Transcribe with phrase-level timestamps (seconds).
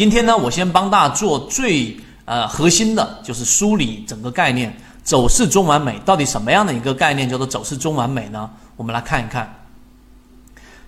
[0.00, 1.94] 今天呢，我先帮大家做最
[2.24, 8.48] 呃核心的，就是梳理整个概念，走势中完美到底什么样的一个概念叫做走势中完美呢？
[8.76, 9.54] 我们来看一看。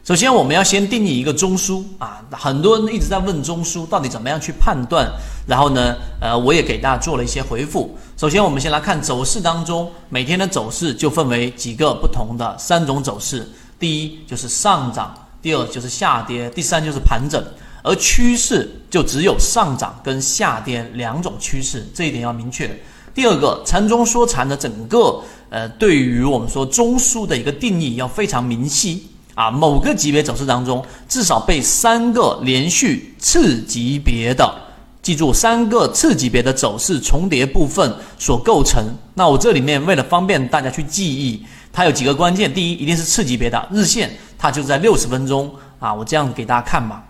[0.02, 5.06] 首先，我们要先定义一个中枢啊，很多人一直在问中枢到底怎么样去判断。
[5.46, 7.94] 然后呢，呃，我也给大家做了一些回复。
[8.16, 13.46] 首先，我们先来看走势当中每天的走势就分为几个不同的三种走势。
[13.78, 17.44] 第一就是上涨，第二就是下跌，第三就是盘整。
[17.82, 22.70] 而趋势就只有上涨跟下跌两种趋势，这一点要明确。
[23.14, 29.08] 第二个，禅中说禅的整个呃，对于我们说中枢的一个定义要非常明晰。
[29.34, 34.54] 啊，某个级别走势当中，至少被三个连续次级别的，
[35.00, 38.84] 记住三个次级别的走势重叠部分所构成。
[39.14, 41.42] 那我这里面为了方便大家去记忆，
[41.72, 42.52] 它有几个关键。
[42.52, 45.94] 第一，一定是次级别的日线，它就在六十分钟啊。
[45.94, 47.02] 我这样给大家看吧，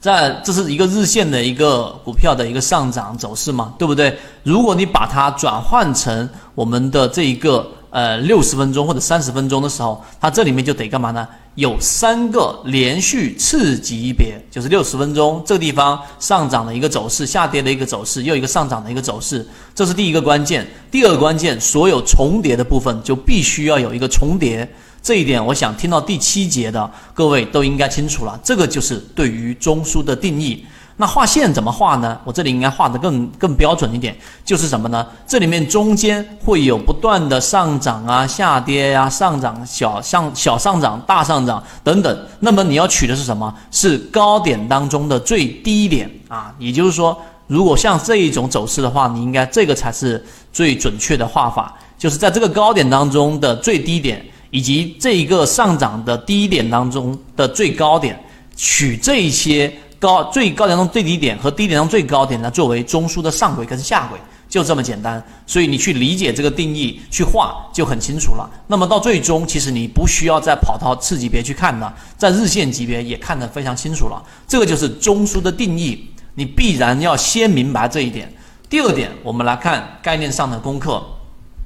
[0.00, 4.16] 在这是一个日线的一个股票的一个上涨走势嘛，对不对？
[4.42, 7.68] 如果你把它转换成我们的这一个。
[7.90, 11.26] 呃，六十分钟或者三十分钟的时候，它这里面就得干嘛呢？
[11.54, 20.68] 有三个连续次级别，就是六十分钟这个地方上涨的一个走势，下跌的一个走势，又一个上涨的一个走势，这是第一个关键。
[20.90, 24.70] 第二个关键，所有重叠的部分就必须要有一个重叠，
[25.08, 28.38] 这一点我想听到第七节的各位都应该清楚了。
[28.44, 30.62] 这个就是对于中枢的定义。
[30.98, 32.20] 那画线怎么画呢？
[32.24, 35.06] 我这里应该画的更更标准一点，就是什么呢？
[35.26, 42.26] 这里面中间会有不断的上涨啊、下跌呀、上涨小上小上涨、大上涨等等。
[42.40, 43.54] 那么你要取的是什么？
[43.70, 46.54] 是高点当中的最低点啊。
[46.58, 50.22] 也就是说，如果像这一种走势的话，你应该这个才是
[50.52, 58.18] 最准确的画法，就是在这个高点当中的最低点，以及这一个上涨的低点当中的最高点，
[58.56, 59.72] 取这一些。
[60.00, 64.16] 高最高点中最低点和低点中最高点呢，作为中枢的上轨跟下轨，
[64.48, 65.20] 就这么简单。
[65.44, 68.48] 所以你去理解这个定义，去画就很清楚了。
[68.68, 74.22] 那么到最终，其实你不需要再跑到次级别去看了，在日线级别也看得非常清楚了。
[74.46, 78.32] 这个就是中枢的定义，你必然要先明白这一点。
[78.70, 81.04] 第二点，我们来看概念上的功课。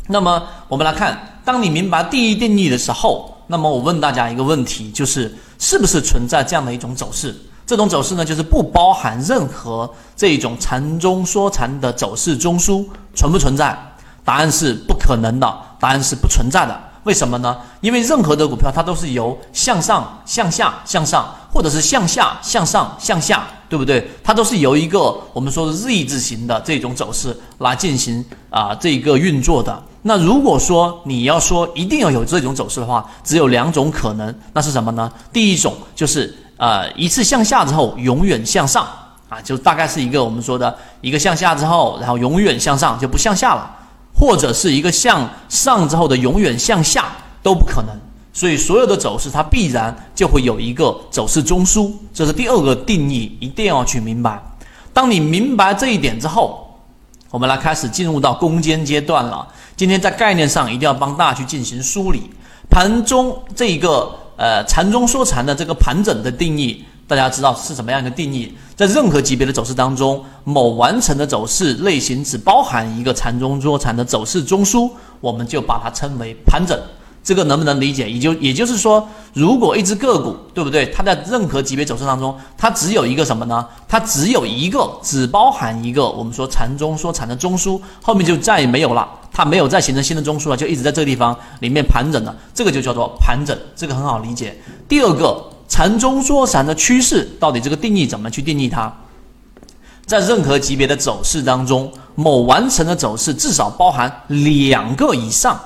[0.09, 7.35] 那么我们来看，当你明白第一定义的时候，那么我问大家一个问题，就是是不是存在这样的一种走势？
[7.67, 13.77] 这种走势呢，就是不包含任何这种禅中说禅的走势中枢存不存在？
[14.25, 16.81] 答案是不可能的，答案是不存在的。
[17.05, 17.57] 为什么呢？
[17.81, 24.09] 因为任何的股票它都是由向上、向下、向上，或者是向下、向上、向下，对不对？
[24.23, 29.83] 它都是由一个我们说的 Z 字形的这种走势来进行啊这个运作的。
[30.03, 35.11] 那如果说你要说一定要有这种走势的话，只有两种可能，那是什么呢？
[35.33, 36.35] 第一种就是。
[36.59, 38.87] 呃，一次向下之后，永远向上
[39.29, 43.69] 啊，就大概是一个我们说的一个向下之后，然后永远向上就不向下了，
[44.15, 47.07] 或者是一个向上之后的永远向下
[47.43, 47.89] 都不可能。
[48.33, 54.41] 所以所有的走势它必然就会有一个走势中枢，这是第二个定义，一定要去明白。
[54.93, 56.62] 当你明白这一点之后，
[57.33, 59.45] 我们来开始进入到攻坚阶段了。
[59.75, 62.31] 今天在概念上一定要帮大家去进行梳理
[62.71, 64.09] 盘中这一个。
[64.35, 68.53] 呃，禅中说禅的这个盘整的定义，大家知道是什么样一个定义？
[68.75, 76.77] 在任何级别的走势当中，某完成的走势类型只包含一个禅中说禅的走势中枢，我们就把它称为盘整。
[77.25, 78.11] 这个能不能理解？
[78.11, 80.87] 也就也就是说，如果一只个股，对不对？
[80.87, 83.67] 它在任何级别走势当中，它只有一个什么呢？
[83.87, 89.09] 它只有一个，只包含一个我们说禅中说禅的中枢，后面就再也没有了。
[89.33, 94.61] 它没有再形成新的中枢了，就一直在这个地方里面盘整了，这个就叫做盘整，这个很好理解。
[94.87, 98.93] 第二个，禅中说禅的趋势到底这个定义怎么去定义它？
[100.05, 105.59] 在任何级别的走势当中，某完成的走势至少包含两个以上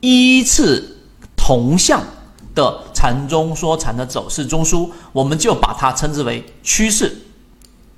[0.00, 0.95] 依次
[1.46, 2.02] 同向
[2.56, 7.16] 的禅中说禅的走势中枢，我们就把它称之为趋势，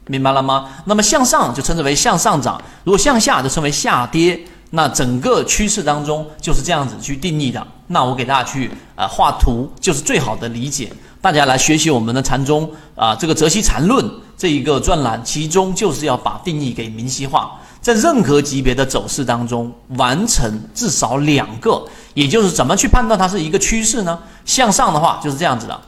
[0.06, 0.68] 明白了吗？
[0.84, 4.38] 那么向上就称之为向上涨，如果向下就称为下跌。
[4.72, 7.66] 那整个趋势当中就是这样子去定义的。
[7.86, 10.92] 那我给大家去呃画图，就是最好的理解。
[11.22, 14.04] 大家来学习我们的禅宗啊，这个泽西禅论
[14.36, 17.58] 这一个专栏，其中就是要把定义给明晰化。
[17.88, 21.82] 在任何级别的走势当中，完成至少两个，
[22.12, 24.18] 也就是怎么去判断它是一个趋势呢？
[24.44, 25.80] 向上的话就是这样子的，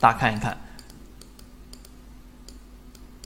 [0.00, 0.56] 大家看一看，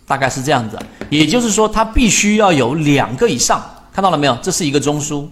[0.09, 0.77] 大概是这样子。
[1.09, 3.65] 也就是说，它必须要有两个以上。
[3.93, 4.37] 看到了没有？
[4.43, 5.29] 这是一个中枢，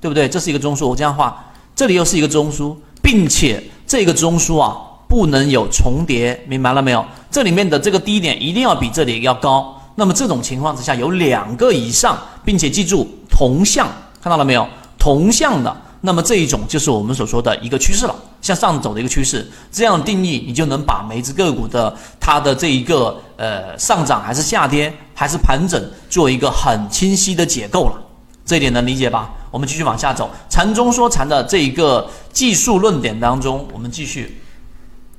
[0.00, 0.28] 对不对？
[0.28, 0.86] 这是一个中枢。
[0.86, 1.44] 我这样画，
[1.74, 4.76] 这里又是一个中枢，并且这个中枢啊，
[5.08, 7.04] 不能有重叠，明白了没有？
[7.32, 9.76] 这里面的这个低点一定要比这里要高。
[10.00, 13.86] 那么这种情况之下有两个以上，并且记住同向，
[14.22, 14.66] 看到了没有？
[14.98, 19.46] 同向的，那么这一种就是我们所说的一个趋势了，向上走的一个趋势。
[19.70, 28.02] 这样定义，你就能把每只个股的它的这一个呃上涨还是下跌还是盘整做一个很清晰的解构了。
[28.46, 29.30] 这一点能理解吧？
[29.50, 34.40] 我们继续往下走，禅中说禅的这一个技术论点当中，我们继续，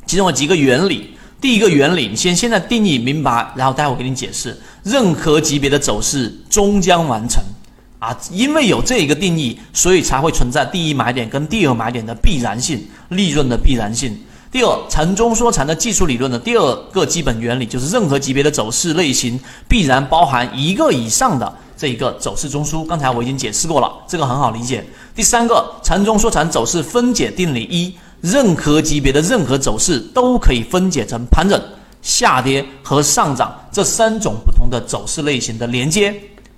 [0.07, 1.16] 其中有几个原理。
[1.42, 4.56] 第一个原理，你先现在定义明白，然后待会给你解释。
[4.84, 7.44] 任何级别的走势终将完成，
[7.98, 14.16] 啊，因为有这一个定义，所以才会存在第一买点跟第二买点的必然性，利润的必然性。
[14.52, 22.86] 第二，禅中说禅的技术理论的第二个基本原理就是，任何级别的走势类型必然包含一个以上的这一个走势中枢。
[22.86, 24.86] 刚才我已经解释过了，这个很好理解。
[25.16, 27.96] 第三个，禅中说禅走势分解定理一。
[28.21, 31.59] 任何级别的任何走势都可以分解成盘整、
[32.01, 36.13] 下跌和上涨这三种不同的走势类型的连接，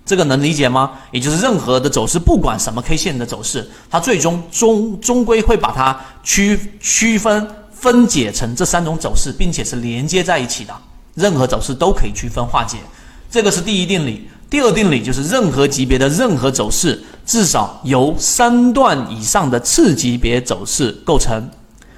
[0.05, 0.91] 这个能理解吗？
[1.11, 10.73] 也就是任何的走势，不管什么 K 线的走势，它最终终终归会把它区区分分解成这三种走势，并且是连接在一起的。
[11.15, 12.77] 任何走势都可以区分化解，
[13.31, 14.27] 这个是第一定理。
[14.53, 17.03] 第二定理就是任何级别的任何走势。
[17.25, 21.49] 至少由三段以上的次级别走势构成，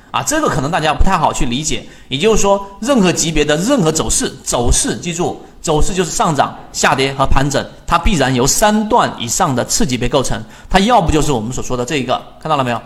[0.10, 1.86] 啊，这个可能大家不太好去理解。
[2.08, 10.42] 也就是说，任何级别的任何走势，走势记住，走势就是上涨、下跌和盘整，它必然由三段以上的次级别构成。
[10.70, 12.82] 它要不就是我们所说的这一个，看到了没有？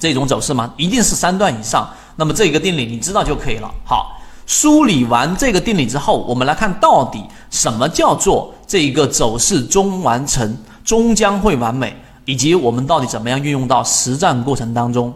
[0.00, 0.74] 这种走势吗？
[0.76, 1.88] 一定是三段以上。
[2.16, 3.70] 那么这一个定理你知道就可以了。
[3.84, 4.19] 好，
[4.50, 10.58] 梳理完这个定理之后，我们来看到底什么叫做这一个走势终完成。
[10.82, 11.94] 终将会完美，
[12.24, 15.14] 以及我们到底怎么样运用到实战过程当中？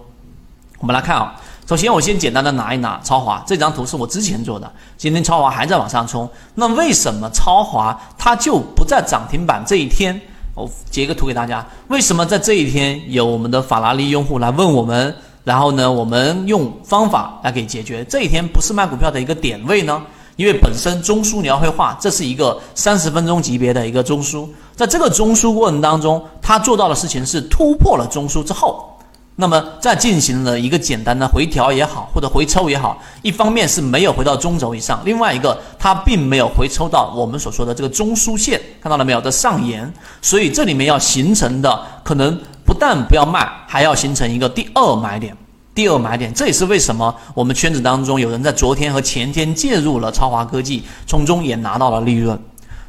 [0.79, 1.35] 我们来看啊，
[1.67, 10.21] 首先我先简单的拿一拿超华这张图是我之前做的，今天超华还在往上冲，那为什么超华它就不在涨停板这一天？
[10.55, 20.03] 我截个图给大家，为什么在这一天有我们的法拉利用户来问我们，然后呢，我们用方法来给解决这一天不是卖股票的一个点位呢？
[20.37, 28.99] 因为本身中枢你要会画，这是一个三十分钟级别的一个中枢，在这个中枢过程当中，它做到的事情是突破了中枢之后，
[29.37, 39.21] 那么再进行了一个简单的回调也好，或者回抽也好，一方面是没有回到中轴以上，另外一个它并没有回抽到我们所说的这个中枢线，看到了没有？
[39.21, 45.37] 的上沿，所以这里面要形成的可能不但不要卖，还要形成一个第二买点。
[45.75, 52.39] 第二买点，这也是为什么我们圈子当中有人在昨天和前天介入了超华科技，从中也拿到了利润。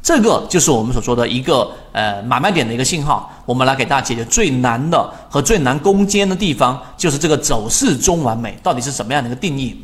[0.03, 3.31] 这个就是我们所说的一个呃买卖点的一个信号。
[3.43, 9.83] 我们来给大家解决最难的和最难攻坚的地方，就是这个走势中完美到底是什么样的一个定义。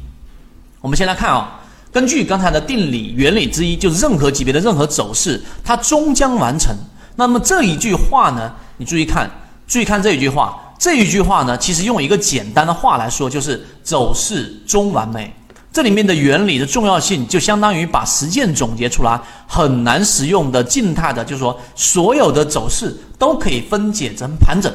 [0.79, 1.59] 我们先来看啊，
[1.91, 6.75] 根据刚才的定理原理之一，就是任何级别的任何走势，它终将完成。
[7.15, 9.29] 那么这一句话呢，你注意看，
[9.71, 10.59] 注意看这一句话。
[10.77, 15.33] 这一句话呢，其实用一个简单的话来说，就是走势终完美。
[15.71, 24.69] 这里面的原理的重要性，就相当于把实践总结出来，很难实用的静态的，就是说所有的走势都可以分解成盘整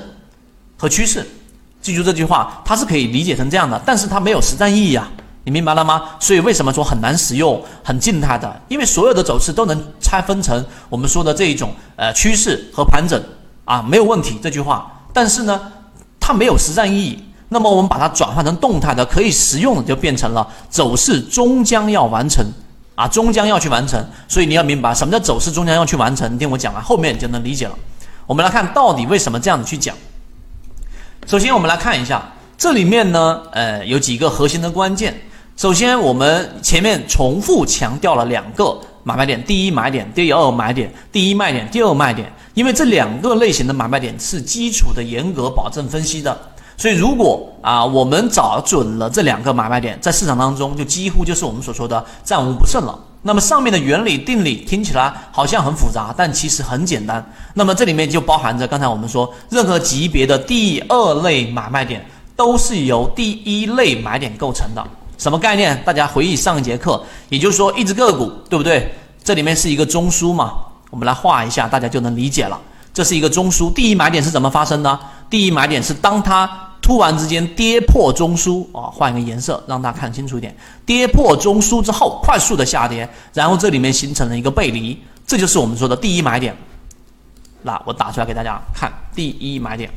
[0.78, 1.26] 和趋势。
[1.82, 5.06] 记住这句话，它是可以理解成这样的，但是它没有实战意义啊，
[5.44, 6.04] 你明白了吗？
[6.18, 8.58] 所以为什么说很难实用、很静态的？
[8.68, 13.22] 因为所有的走势都能拆分成我们说的这一种呃趋势和盘整
[13.66, 14.40] 啊，没有问题。
[14.42, 15.60] 这句话，但是呢？
[16.18, 22.44] 它没有实战意义，那么我们把它转换成动态的，可以实用的，就变成了走势终将要完成
[22.96, 24.04] 啊，终将要去完成。
[24.26, 27.78] 所以你要明白什么叫走势终将要去完成，听我讲完，后面你就能理解了。
[28.26, 29.94] 我们来看到底为什么这样子去讲。
[31.28, 32.20] 首先，我们来看一下
[32.58, 35.16] 这里面呢，呃，有几个核心的关键。
[35.56, 42.28] 首先，我们前面重复强调了两个买卖点：第一买点，第二买点；第一卖点，第二卖点。
[42.54, 46.36] 因为这两个类型的买卖点是基础的严格保证分析的，
[46.76, 52.98] 所以如果啊我们找准了这两个买卖点，在市场当中就几乎就是我们所说的战无不胜了。
[53.22, 57.24] 那么上面的原理定理听起来好像很复杂，但其实很简单。
[57.54, 64.84] 那么这里面就包含着刚才我们说，任何级别的第二类买卖点都是由第一类买点构成的。
[65.18, 65.82] 什么概念？
[65.84, 68.94] 大家回忆上一节课，也就是说一只个股，对不对？
[69.22, 70.54] 这里面是一个中枢嘛。
[70.90, 72.60] 我们来画一下，大家就能理解了。
[72.94, 74.98] 这是一个中枢，第一买点是怎么发生的？
[75.28, 76.48] 第一买点是当它
[76.80, 80.56] 突然之间跌破中枢啊，换一个颜色让大家看清楚一点。
[80.86, 84.96] 跌破中枢之后，快速的下跌，然后这里面形成了一个背离，
[85.26, 86.56] 这就是我们说的第一买点。
[87.62, 89.90] 那我打出来给大家看，第一买点。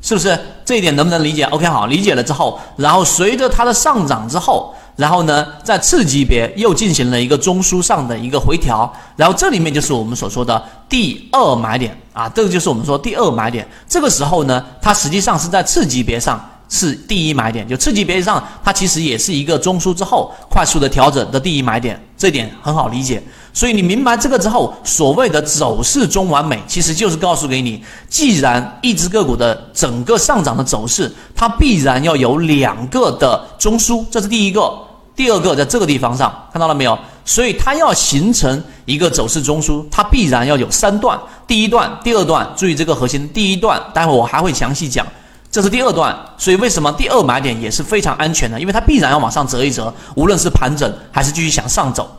[0.00, 0.38] 是不是？
[0.64, 13.66] 这一点能不能理解？OK，好，理解了之后，然后随着它的上涨之后，然后呢，在次级别又进行了一个中枢上的一个回调，然后这里面就是我们所说的第二买点啊，这个就是我们说第二买点。
[13.88, 16.40] 这个时候呢，它实际上是在次级别上。
[16.68, 23.22] 是第一买点，就次级别上，它其实也是一个中枢之后快速的调整的第一买点，这点很好理解。
[23.56, 34.70] 所以你明白这个之后，所谓的走势中完美，其实就是告诉给你，既然一只个股的整个上涨的走势，它必然要有两个的中枢，这是第一个。
[35.14, 36.98] 第二个在这个地方上看到了没有？
[37.24, 45.06] 所以它要形成一个走势中枢，它必然要有三段，第一段、第二段，注意这个核心，第一段，待会我还会详细讲。
[45.50, 48.60] 这是第二段，所以为什么第二买点也是非常安全的？
[48.60, 52.14] 因为它必然要往上折一折，无论是盘整还是继续向上走，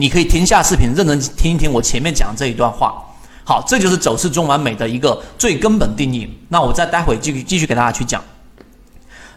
[0.00, 2.94] 你可以停下视频，认真听一听我前面讲这一段话。
[3.42, 6.32] 好，这就是走势中完美的一个最根本定义。
[6.48, 8.22] 那我再待会继续继续给大家去讲，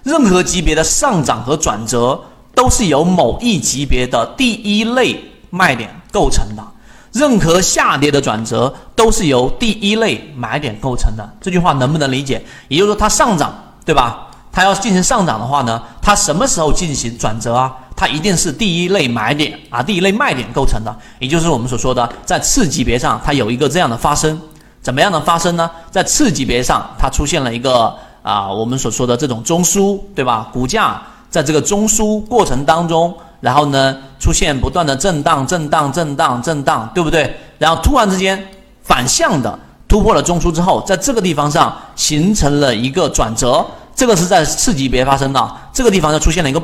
[0.03, 2.21] 任何级别的上涨和转折
[2.53, 6.63] 都是由某一级别的第一类卖点构成的。
[7.11, 12.39] 任何下跌的转折都是由第一类买点构成的，这句话能不能理解？
[12.67, 13.51] 也就是说，它上涨，
[13.83, 14.27] 对吧？
[14.51, 17.73] 它要进行上涨的话呢，它什么时候进行转折啊？
[17.95, 24.39] 它一定是第一类买点啊，第一类卖点构成的，也就是我们所说的在次级别上它有一个这样的发生，
[24.81, 25.69] 怎么样的发生呢？
[25.89, 30.49] 在次级别上它出现了一个啊，我们所说的这种中枢，对吧？
[30.51, 33.13] 股价在这个中枢过程当中。
[33.41, 37.35] 然后呢，出现不断的震荡、震荡、震荡、震荡，对不对？
[37.57, 38.39] 然后突然之间
[38.83, 39.57] 反向的
[39.87, 45.51] 突破了中枢之后，在这个地方上形成了一个转折，这个是在次级别发生的。
[45.73, 46.61] 这个地方就出现了一个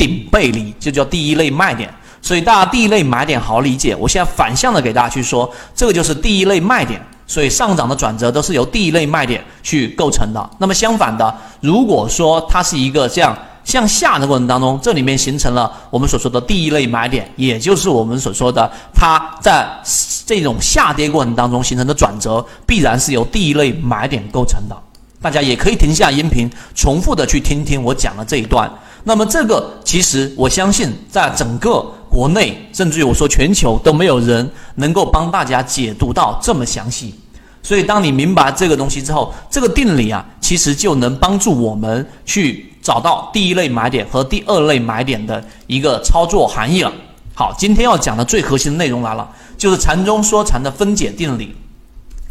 [0.00, 1.92] 顶背离，就叫第一类卖点。
[2.22, 3.94] 所以大家第一类买点好理解。
[3.94, 6.98] 我现在反向的给大家去说，这个就是第一类卖点。
[7.26, 10.50] 所以上涨的转折都是由第一类卖点去构成的。
[10.58, 13.36] 那么相反的，如果说它是一个这样。
[13.62, 19.68] 向下的过程当中，这里面形成了我们所说的第一类买点，也就是我们所说的它在
[20.26, 24.74] 这种下跌过程当中形成的转折，必然是由第一类买点构成的。
[25.20, 28.68] 大家也可以停下音频，重复的去听听我讲的这一段。
[29.04, 37.14] 那么这个其实我相信，在整个国内，甚至于我说全球都没有人能够帮大家解读到这么详细。
[37.62, 42.66] 所以当你明白这个东西之后，这个定理啊，其实就能帮助我们去。
[42.82, 46.90] 找到第一类买点和第二类买点的一个操作含义了。
[47.34, 51.54] 好，今天要讲的最核心的内容来了，就是禅中说禅的分解定理。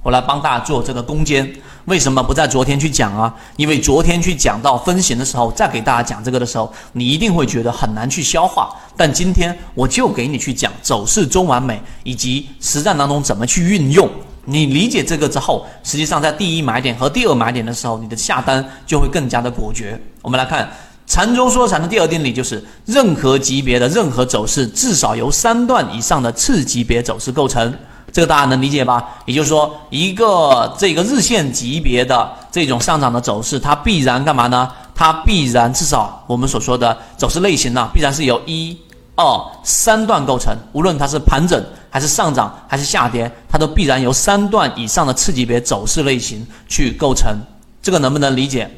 [0.02, 1.48] 我来帮大家做这个攻坚。
[1.86, 3.34] 为什么不在昨天去讲啊？
[3.56, 8.70] 因为昨天去讲到分型的时候，再给大家讲这个的时候，你一定会觉得很难去消化。
[8.96, 14.10] 但今天我就给你去讲走势中完美以及实战当中怎么去运用。
[14.46, 20.00] 你理解这个之后，实际上在第一买点和第二买点的时候，你的下单就会更加的果决。
[20.22, 20.70] 我们来看
[21.08, 27.74] 禅中说禅的第二定理，就是任何级别的任何走势，至少由三段以上的次级别走势构成。
[28.12, 29.04] 这个大家能理解吧？
[29.26, 34.70] 也就是说，一个这个日线级别的这种上涨的走势，它必然干嘛呢？
[34.94, 38.78] 它必然至少我们所说的走势类型呢，必然是由一。
[39.22, 47.38] 二三段构成，无论它是盘整还是上涨还是下跌，它都必然由三段以上的次级别走势类型去构成。
[47.82, 48.72] 这个能不能理解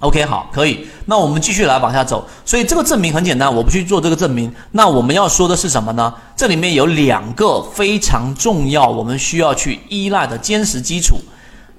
[0.00, 0.86] ？OK，好，可以。
[1.06, 2.28] 那我们继续来往下走。
[2.44, 4.52] 所以这个证明很简单，我不去做这个证明。
[4.72, 6.12] 那我们要说的是什么呢？
[6.36, 11.16] 这里面有两个非常重要，我们需要去依赖的坚实基础，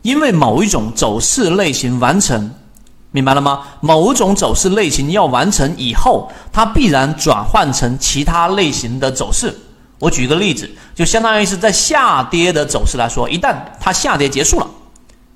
[0.01, 2.51] 因为某一种走势类型完成。
[3.11, 3.61] 明白了吗？
[3.79, 9.55] 某种走势类型要完成以后，它必然转换成其他类型的走势。
[9.97, 14.67] 我举一个例子，就相当于是在下跌的走势来说，一旦它下跌结束了，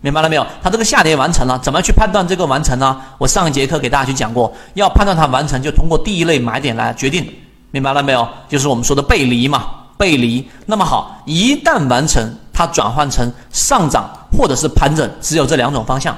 [0.01, 0.45] 明白了没有？
[0.63, 2.99] 它这个下跌完成了，怎么去判断这个完成呢？
[3.19, 7.31] 我上一节课给大家去讲过，要判断它完成，就通过第一类买点来决定。
[7.69, 8.27] 明白了没有？
[8.49, 9.63] 就是我们说的背离嘛，
[9.97, 10.45] 背离。
[10.65, 16.17] 那么好，一旦完成，它转换成上涨或者是盘整，只有这两种方向。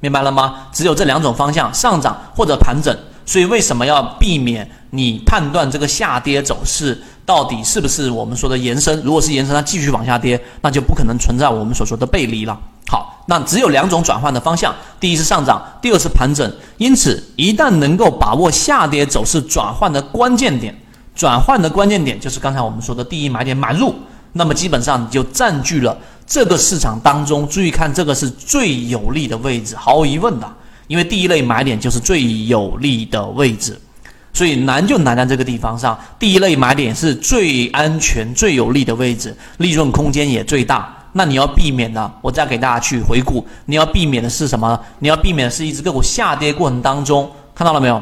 [0.00, 0.66] 明白了吗？
[0.72, 2.96] 只有这两种方向，上涨或者盘整。
[3.26, 8.98] 所以为什么要避免你判断这个下跌走势到底是不是我们说的延伸？
[9.02, 12.58] 如果是延伸，它继续往下跌，那就不可能存在我们所说的背离了。
[13.30, 16.50] 那只有两种转换的方向：第一是上涨，第二是盘整。
[16.78, 20.74] 因此，一旦能够把握下跌走势转换的关键点，
[21.14, 23.94] 转换的关键点就是刚才我们说的第一买点买入，
[24.32, 25.94] 那么基本上你就占据了。
[26.26, 30.50] 这个市场当中，注意看，这个是最有利的位置，毫无疑问的，
[30.86, 33.78] 因为第一类买点就是最有利的位置，
[34.32, 35.98] 所以难就难在这个地方上。
[36.18, 40.94] 第一类买点是最安全、最有利的位置，利润空间也最大。
[41.12, 44.78] 那你要避免的，我再给大家去回顾，你要避免的是什么？
[44.98, 48.00] 你要避免的是一只个股下跌过程当中，看到了没有？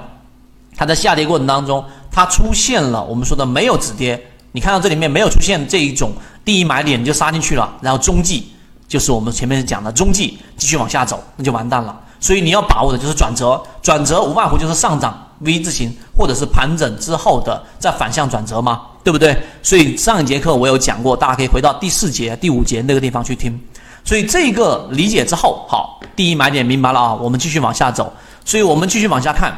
[0.76, 4.22] 它在下跌过程当中，它出现了我们说的没有止跌，
[4.52, 6.12] 你看到这里面没有出现这一种
[6.44, 8.52] 第一买点你就杀进去了，然后中继
[8.86, 11.98] 就是我们前面讲的中继继续往下走，那就完蛋了。
[12.20, 19.36] 所以你要把握的就是转折，转折无外乎就是上涨 V 字形，或者是盘整之后的再反向转折吗，对不对？
[19.62, 23.60] 所以上一节课我有讲过，大家可以回到第四节、第五节那个地方去听。
[24.04, 28.12] 所以这个理解之后，好，第一买点明白了啊，我们继续往下走。
[28.44, 29.52] 所以我们继续往下看。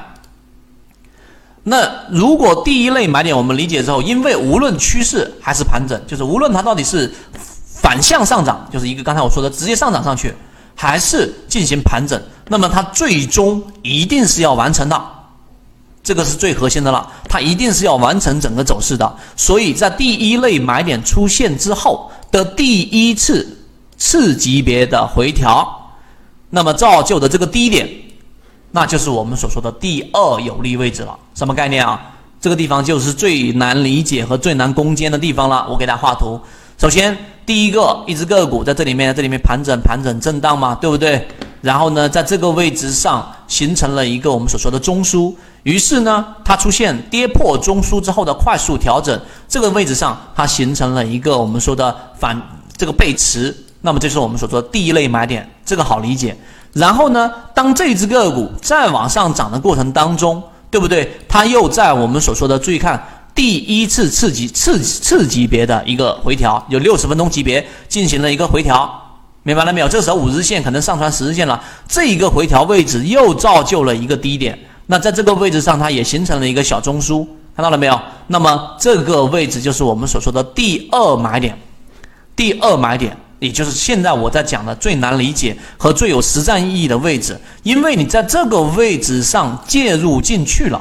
[1.62, 10.34] 那如果第一类买点我们理解之后，因为无论趋势还是盘整，就是无论它到底是反向上涨，就是一个刚才我说的直接上涨上去，
[10.74, 12.18] 还是进行盘整。
[12.46, 14.98] 那么它最终一定是要完成的，
[16.08, 17.06] 这个是最核心的了。
[17.28, 19.14] 它一定是要完成整个走势的。
[19.36, 23.46] 所以在第一类买点出现之后的第一次
[23.98, 25.68] 次级别的回调，
[26.48, 27.86] 那么造就的这个低点，
[28.70, 31.14] 那就是我们所说的第二有利位置了。
[31.34, 32.00] 什么概念啊？
[32.40, 35.66] 这个地方就是最难理解和最难攻坚的地方了。
[35.68, 36.40] 我给大家画图。
[36.78, 41.28] 首先，第一个一只个股在这里面，这里面盘整、盘整、震荡嘛，对不对？
[41.60, 45.34] 然后呢，在这个位置上形成了一个我们所说的中枢，
[45.68, 52.40] 于是呢，它出现跌破中枢之后的快速调整，这个位置上它形成了一个我们说的反
[52.74, 56.34] 这个背驰，那么这是我们所说的第一类买点，这个好理解。
[56.72, 61.12] 然后呢，当这只个股再往上涨的过程当中，对不对？
[61.28, 68.90] 它又在我们所说的注意看第一次次级次次级别的一个回调，有六十分钟级别进行了一个回调。
[69.42, 69.88] 明白了没有？
[69.88, 74.58] 这时候五日线可能上穿十日线了，这一个回调位置又造就了一个低点。
[74.90, 78.00] 那在这个位置上，它也形成了一个小中枢，看到了没有？
[78.28, 81.54] 那么这个位置就是我们所说的第二买点，
[82.34, 90.80] 第二买点，也就是现在我在讲的最难理解和最有实战意义的位置，因为你在这个位置上介入进去了，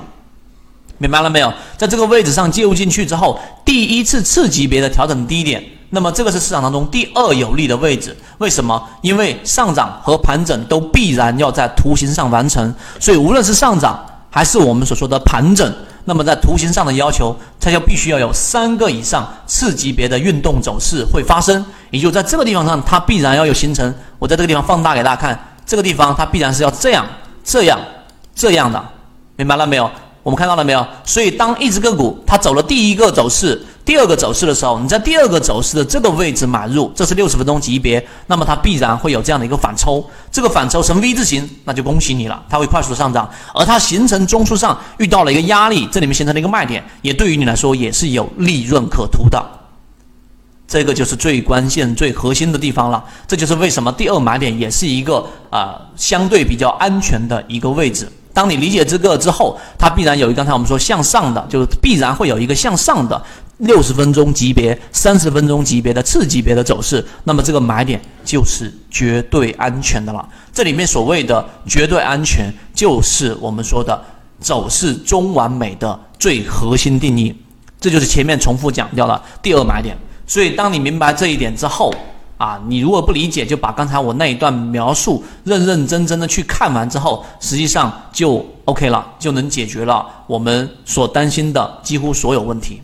[0.98, 1.54] 明白了没有？
[1.76, 5.62] 在这个位置上介入进去之后，第一次次级别的调整低点。
[5.90, 8.82] 那么这个是市场当中第二有利的位置，为什么？
[9.02, 23.94] 因为上涨和盘整都必然要在图形上完成，所以无论是上涨还是我们所说的盘整，那么在图形上的要求，它就必须要有三个以上次级别的运动走势会发生，也就在这个地方上，它必然要有形成。
[24.20, 27.06] 我在这个地方放大给大家看，这个地方它必然是要这样、
[27.44, 27.80] 这样、
[28.36, 28.84] 这样的，
[29.38, 29.90] 明白了没有？
[30.28, 30.86] 我们看到了没有？
[31.06, 33.66] 所以当一只个股它走了第一个走势。
[33.86, 49.42] 第二个走势的时候，你在第二个走势的这个位置买入，这是六十分钟级别，那么它必然会有这样的一个反抽，这个反抽成 V 字形，那就恭喜你了，它会快速上涨，而它形成中枢上遇到了一个压力，这里面形成了一个卖点，也对于你来说也是有利润可图的，
[50.68, 58.12] 这个就是最关键、最核心的地方了，这就是为什么第二买点也是一个啊相对比较安全的一个位置。
[58.38, 63.20] 当你理解这个之后，它必然有一刚才我们说向上的，就是必然会有一个向上的
[63.58, 70.24] 六十分钟级别、三十分钟级别的次级别的走势，那么这个买点就是绝对安全的了。
[70.54, 74.00] 这里面所谓的绝对安全，就是我们说的
[74.40, 77.36] 走势中完美的最核心定义。
[77.82, 79.98] 这就是前面重复讲掉了第二买点。
[80.28, 81.92] 所以当你明白这一点之后，
[82.38, 92.82] 啊，你如果不理解，就把刚才我那一段描述认认真真的去看完之后，实际上就 OK 了，就能解决了我们所担心的几乎所有问题。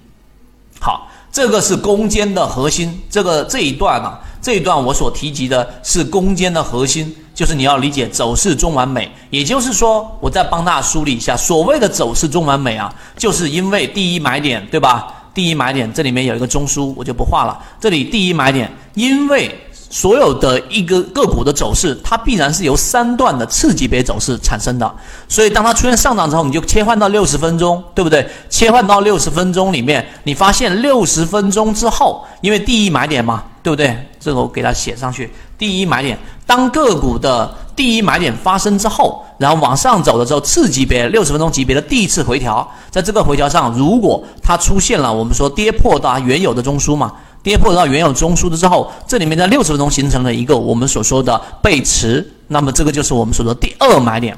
[0.80, 3.00] 好，这个是攻坚的核心。
[3.10, 9.12] 这个这一段啊，这一段我所提及的是攻坚的核心，就是你要理解走势中完美。
[9.30, 15.14] 也就是说，我再帮大家梳理一下，所谓的走势中完美啊，就是因为第一买点，对吧？
[15.34, 17.60] 第一买点这里面有一个中枢，我就不画了。
[17.80, 19.54] 这里第一买点，因为
[19.90, 24.92] 所有的一个个股的走势，它必然是由三段的次级别走势产生的。
[25.28, 28.28] 所以当它出现上涨之后，你就切换到六十分钟，对不对？
[28.50, 33.96] 切换到六十分钟里面，你发现六十分钟之后，因为第一买点嘛，对不对？
[34.20, 35.32] 这个我给它写上去。
[35.60, 54.36] 第一买点，当个股的第一买点发生之后，然后往上走的时候，次级别六十分钟级别的第一次回调，在这个回调上，如果它出现了我们说跌破到原有的中枢嘛，跌破到原有中枢的之后，这里面在六十分钟形成了一个我们所说的背驰，那么这个就是我们说的第二买点。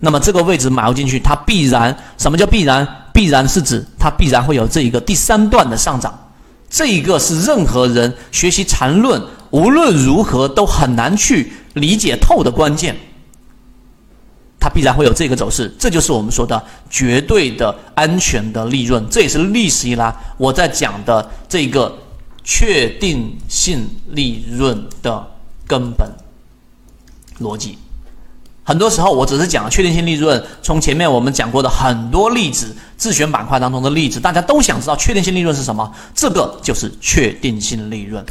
[0.00, 2.86] 那么这个位置买入进去，它必然什么叫必然？
[3.12, 6.12] 必然是指它必然会有这一个第三段的上涨，
[6.68, 12.96] 这一个是任何人学习缠论无论如何都很难去理解透的关键。
[14.58, 21.96] 它必然会有这个走势，这就是我们说的绝对的安全的利润，这也是历史以来我在讲的这个
[22.44, 25.26] 确定性利润的
[25.66, 26.08] 根本
[27.40, 27.78] 逻辑。
[28.62, 30.42] 很多时候，我只是讲了确定性利润。
[30.62, 35.92] 从前面我们讲过的很多例子，自选板块当中的例子，大家都想知道确定性利润是什么？
[36.14, 38.24] 这个就是确定性利润。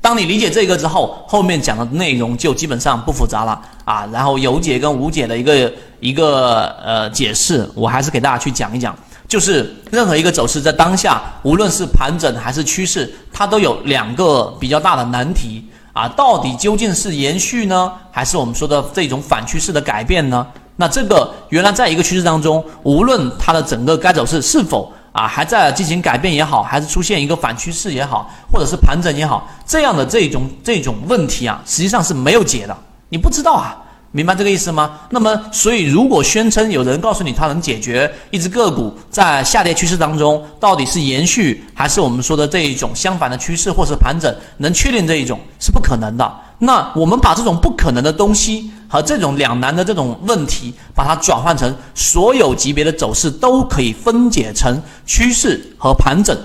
[0.00, 4.08] 当你理解这个之后，后面讲的内容就基本上不复杂了啊。
[4.12, 8.96] 然后有解跟无解的一个一个呃解释，我还是给大家去讲一讲。
[9.30, 15.64] 就是任何一个走势在当下，无论是盘整还是趋势，它都有两个比较大的难题。
[15.92, 20.44] 啊，到底究竟是延续呢，还是我们说的这种反趋势的改变呢？
[20.74, 32.76] 那这个原来在一个趋势当中，无论它的整个该走势是否啊还在进行改变也好，还是出现一个反趋势也好，或者是盘整也好，这样的这种这种问题啊，实际上是没有解的，
[33.10, 33.76] 你不知道啊。
[34.12, 34.98] 明白这个意思吗？
[35.10, 46.28] 那么，所以如果宣称有人告诉你他能解决一只个股在下跌趋势当中到底是延续还是我们说的这一种相反的趋势，或是盘整，能确定这一种是不可能的。
[46.58, 56.36] 那我们把这种不可能的东西和这种两难的这种问题，把它转换成所有级别的走势都可以分解成趋势和盘整，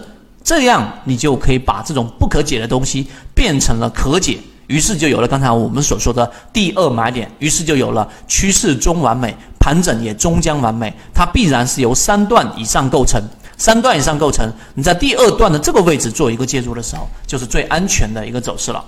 [0.43, 4.37] 这样你就可以把这种不可解的东西变成了可解。
[4.67, 10.93] 于是就有了刚才我们所说的第二买点，于是就有了趋势中完美，盘整也终将完美。
[11.13, 13.21] 它必然是由三段以上构成，
[13.57, 14.51] 三段以上构成。
[14.73, 18.83] 你在第二段的这个位置做一个介入的时候，就是最安全的一个走势了。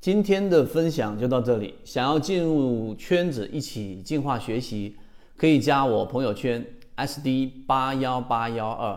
[0.00, 4.96] 今天的分享就到这里，想要进入圈子一起进化学习，
[5.36, 6.64] 可以加我朋友圈
[6.96, 8.96] SD 八幺八幺二，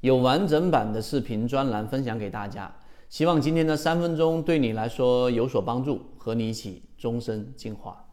[0.00, 2.72] 有完整版的视频专栏分享给大家。
[3.08, 8.07] 希望今天的三分钟对你来说有所帮助，和你一起终身进化。